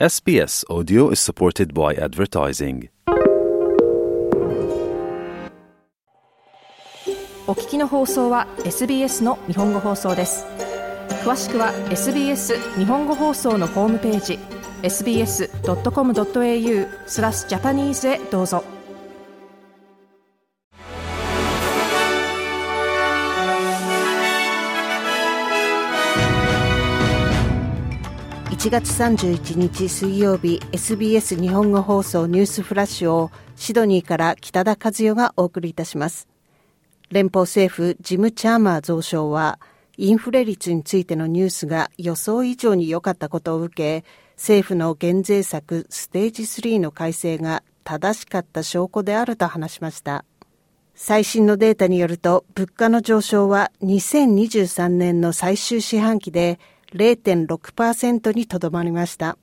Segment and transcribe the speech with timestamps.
[0.00, 2.88] SBS Audio is supported by advertising.
[7.46, 10.46] お聞きの放送は SBS の日本語放送です
[11.22, 14.40] 詳しくは SBS 日本語放送のホームページ
[14.82, 18.73] sbs.com.au スラスジャパニーズへどうぞ
[28.54, 36.28] 1月31日水曜日 SBS 日本語放送ニュースフラッシュをシドニーから北田和代がお送りいたします。
[37.10, 39.58] 連邦政府ジム・チャーマー増相は
[39.96, 44.04] インフレ率についてのニュースが予想以上に良かったことを受け
[44.36, 50.24] 政府の減税策ステージ3の改正が正しかった証拠であると話しました。
[50.94, 56.60] 最新のデータによると物価の上昇は2023年の最終四半期で
[56.94, 59.36] 0.6%にとどまりました。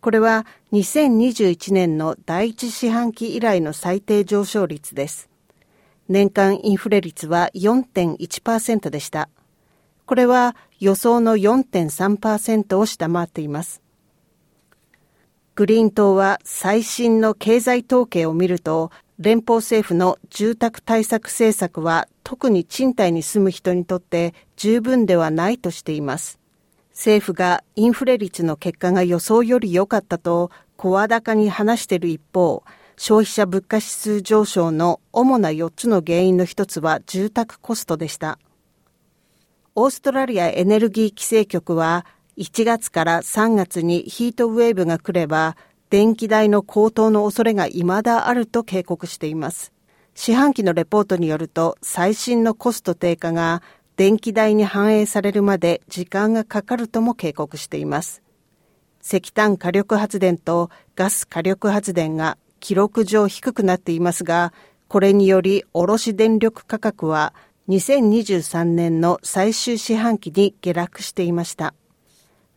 [0.00, 5.28] これは2021年の第一四半期以来の最低上昇率です。
[6.08, 9.28] 年間インフレ率は4.1%でした。
[10.06, 13.82] これは予想の4.3%を下回っています。
[15.56, 26.38] グリーン党は最新の経済統計を見ると、連邦政府の住宅対策政策は特に賃貸に住む人にとって十分ではないとしています。
[26.96, 32.64] 政府がインフレ率の結果が予想より良かったと声高に話している一方、
[32.96, 38.38] 消費者物価指数上昇の主な4つの原因の一つは住宅コストでした。
[39.74, 42.06] オーストラリアエネルギー規制局は
[42.38, 45.54] 1月から3月にヒートウェーブが来れば
[45.90, 49.70] 電気代の高騰の恐れが未だあると警告しています。
[50.14, 53.62] 四半期のレポートによると最新のコスト低下が
[53.96, 58.22] 電気代に反映されるまで時間がかかるとも警告しています。
[59.02, 64.52] 石炭火力発電とガス火力発電が記録上低くなっていますが、
[64.88, 67.32] これにより卸電力価格は
[67.68, 71.72] 2023年の最終四半期に下落していました。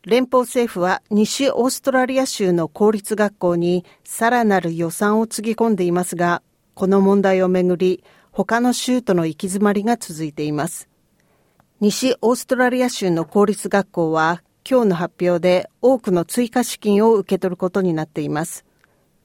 [0.06, 6.41] 連邦政府は西オーストラリア州の公立学校にさらなる予算をつぎ込んでいますが、
[6.73, 10.89] この問題をめぐり、他の州との行き詰まりが続いています。
[11.81, 18.66] 西オーストラリア州の公立学校は今日の発表で多くの追加資金を受け取ることになっています。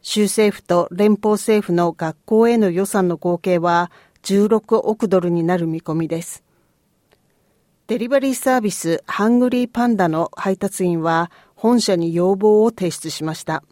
[0.02, 3.90] 州政府と連邦政府の学校への予算の合計は
[4.22, 6.44] 16億ドルになる見込みです。
[7.88, 13.64] デリバリーサービスハングリーパンダの配達員は本社に要望を提出しました。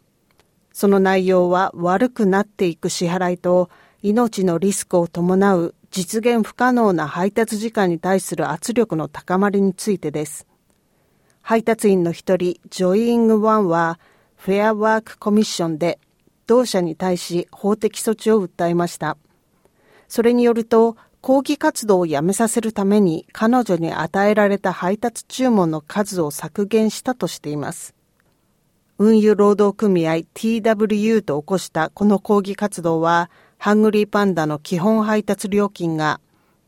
[0.73, 3.69] その内容は悪くなっていく支払いと
[4.01, 10.47] 命のリスクを伴う実現不可能な配達時間に対する圧力の高まりについてです。
[11.43, 13.99] 配達員の一人、ジョイングワンは、
[14.35, 15.99] フェアワークコミッションで、
[16.47, 19.17] 同社に対し法的措置を訴えました。
[20.07, 27.93] それによると、抗議活動をやめさせるために彼女に与えられた配達注文の数を削減したとしています。
[28.97, 33.29] 運輸労働組合 TWU と起こしたこの抗議活動は、
[33.63, 36.19] ハングリーパンダの基本配達料金が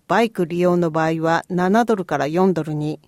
[0.07, 3.01] バイク利用の場合は7ドルから4ドルに、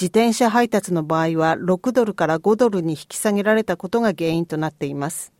[0.00, 5.32] 自転車配達の場合は6ドルから5ドルに引き下げられたことが原因となっています。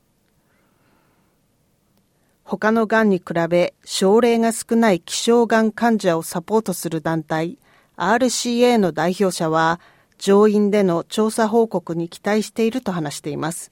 [2.43, 7.57] 他のがんに比べ症例が少ない希少がん患者をサポートする団体
[7.97, 9.79] RCA の代表者は
[10.19, 13.71] 上院での調査報告に期待していると話しています。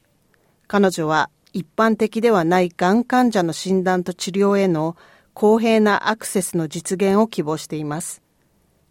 [0.69, 4.97] 彼女は一般的ではないがん患者の診断と治療への
[5.35, 8.23] 公平なアクセスの実現を希望しています。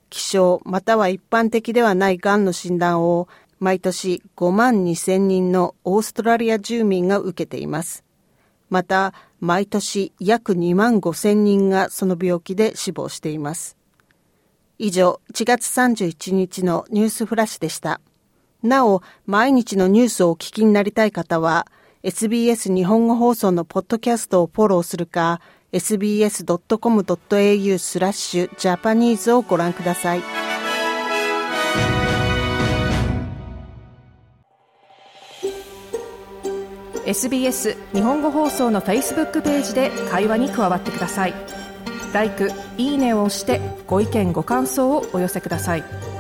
[0.10, 3.28] 希少または一般的ではないがんの診断を
[3.60, 8.04] 毎年5万2千人のオーストラリア住民が受けています。
[8.70, 13.78] また、毎年約2万5千人がその病気で死亡しています。
[14.80, 18.00] 以上、1月31日のニュースフラッシュでした。
[18.62, 21.68] なお、毎日のニュースをお聞きになりたい方は、
[22.04, 25.40] SBS 日本語放送のポッドキャストをフォローするか、
[25.72, 30.22] sbs.com.au スラッシュジャパニーズをご覧ください。
[37.06, 41.34] SBS 日本語放送の Facebook ページで会話に加わってください。
[42.14, 42.30] l i
[42.78, 46.13] いいねを押してご意見ご感想をお寄せください。